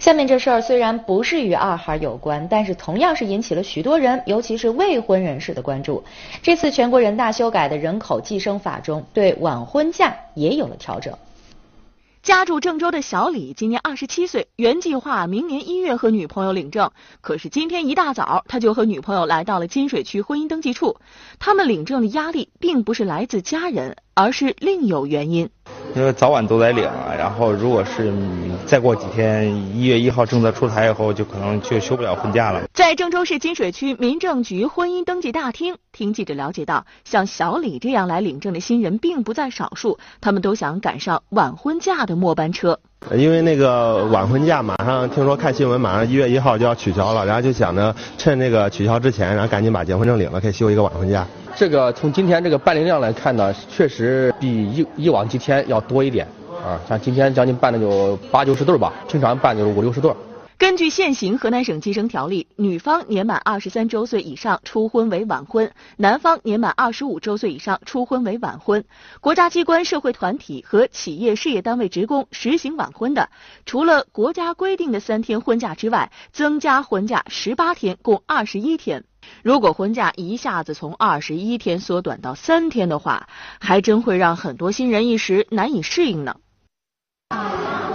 [0.00, 6.02] 下面这事儿虽然不是与二孩有关，但是同样是引起了许多人，尤其是未婚人士的关注。
[6.42, 11.14] 这次全国人大修改的人口计生法中，对晚婚假也有了调整。
[12.22, 16.90] 家住郑州的小李今年二十七岁，原计划明年一月和女朋友领证，
[17.20, 20.96] 可是今天一大早他就和女朋友来到了金水区婚姻登记处。
[21.38, 25.50] 他们领证的压力并不是来自家人，而是另有原因。
[25.94, 26.88] 因为早晚都得领，
[27.18, 28.12] 然后如果是
[28.66, 32.62] 再过几天，一月一号政策出台以后，就可能就休不了婚假了。
[32.72, 42.78] 在郑州市金水区民政局婚姻登记大厅，听记者了解到，像小李这样来领证的新人并不在少数，他们都想赶上晚婚假的末班车。
[43.16, 51.26] 因为那个晚婚假马上听说看新闻，马上一月一号就要取消了，然后就想着趁这个取消之前，然后赶紧把结婚证领了，可以休一个晚婚假。
[51.56, 56.26] 这个从今天这个办理量来看呢，确实比以以往几天要多一点
[56.64, 56.80] 啊。
[56.88, 60.10] 像今天将近办的有八九十对吧，平常办就是五六十对。
[60.56, 68.84] 根据现行河南省计生条例，女方年满二十三周岁以上初婚为晚婚，男方年满二十五周岁以上初婚为晚婚。
[69.20, 73.30] 国家机关、社会团体和企业事业单位职工实行晚婚的，
[73.64, 79.04] 除了国家规定的三天婚假之外，增加婚假十八天，共二十一天。
[79.42, 86.36] 如果婚假一下子从二十一天缩短到三天的话，还真会让很多新人一时难以适应呢。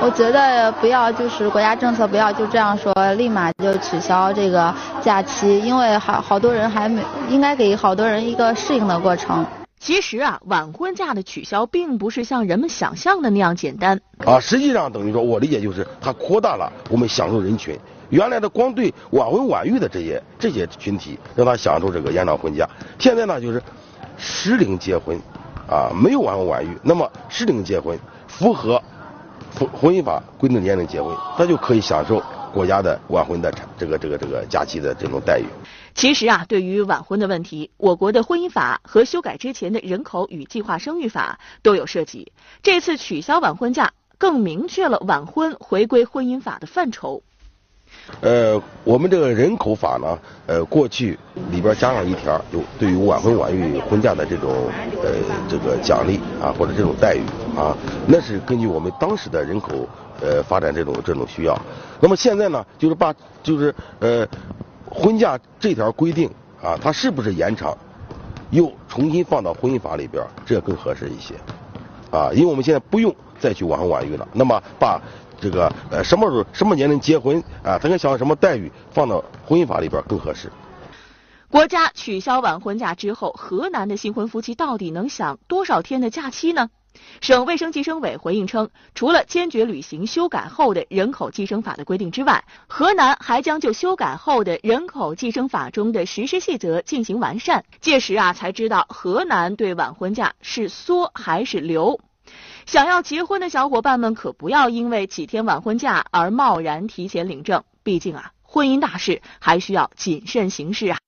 [0.00, 9.46] 我觉得不要，就是国家政策不要就这样说，立马就取消这个假期，因为好好多人还没，应该给好多人一个适应的过程。
[9.78, 14.00] 其实啊，晚婚假的取消并不是像人们想象的那样简单。
[14.18, 17.76] 啊，实际上等于说，我理解就是它扩大了我们享受人群。
[18.12, 22.68] 原来的光对晚婚晚育的这些这些群体让他享受这个延长婚假，
[22.98, 23.60] 现在呢就是
[24.18, 25.18] 适龄结婚，
[25.66, 28.80] 啊，没有晚婚晚育，那么适龄结婚符合。
[29.58, 35.44] 婚婚姻法规定年龄结婚，他就可以享受国家的晚婚的这个这个这个假期的这种待遇。
[35.94, 42.32] 其实啊，对于晚婚的问题，我国的婚姻法和修改之前的人口与计划生育法都有涉及。
[42.62, 47.22] 这次取消晚婚假，更明确了晚婚回归婚姻法的范畴。
[48.20, 51.18] 呃，我们这个人口法呢，呃，过去
[51.50, 54.70] 里边加上一条，就对于晚婚晚育婚嫁的这种
[55.02, 55.10] 呃
[55.48, 57.22] 这个奖励啊，或者这种待遇
[57.58, 57.76] 啊，
[58.06, 59.88] 那是根据我们当时的人口
[60.20, 61.58] 呃发展这种这种需要。
[62.00, 64.26] 那么现在呢，就是把就是呃
[64.88, 66.30] 婚嫁这条规定
[66.62, 67.76] 啊，它是不是延长，
[68.50, 71.34] 又重新放到婚姻法里边，这更合适一些
[72.12, 75.00] 啊，因为我们现在不用再去晚婚晚育了，那么把。
[75.40, 77.76] 这个呃，什么时候什么年龄结婚啊？
[77.76, 80.48] 他该享受什么待遇，放到婚姻法里边更合适。
[81.48, 86.70] 国家取消晚婚假之后，河南的新婚夫妻到底能享多少天的假期呢？
[87.20, 97.64] 省卫生计生委回应称，除了坚决履行修改后的人口计生法的规定之外，河南还将就修改后的人口计生法中的实施细则进行完善。
[97.80, 102.00] 届时啊，才知道河南对晚婚假是缩还是留。
[102.66, 110.98] 想要结婚的小伙伴们可不要因为几天晚婚假而贸然提前领证，毕竟啊，婚姻大事还需要谨慎行事啊。